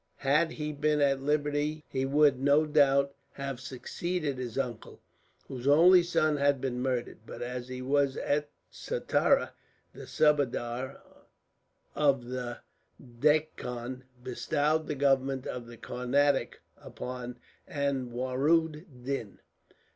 Had 0.25 0.49
he 0.53 0.73
been 0.73 0.99
at 0.99 1.21
liberty 1.21 1.85
he 1.87 2.07
would, 2.07 2.39
no 2.41 2.65
doubt, 2.65 3.13
have 3.33 3.59
succeeded 3.59 4.39
his 4.39 4.57
uncle, 4.57 4.99
whose 5.47 5.67
only 5.67 6.01
son 6.01 6.37
had 6.37 6.59
been 6.59 6.81
murdered; 6.81 7.19
but 7.23 7.43
as 7.43 7.67
he 7.67 7.83
was 7.83 8.17
at 8.17 8.49
Satarah, 8.71 9.51
the 9.93 10.07
Subadar 10.07 10.99
of 11.93 12.25
the 12.25 12.61
Deccan 13.19 14.03
bestowed 14.23 14.87
the 14.87 14.95
government 14.95 15.45
of 15.45 15.67
the 15.67 15.77
Carnatic 15.77 16.61
upon 16.81 17.37
Anwarud 17.69 18.85
din. 19.03 19.37